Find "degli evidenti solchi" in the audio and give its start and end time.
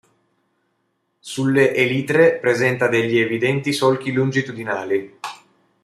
2.87-4.11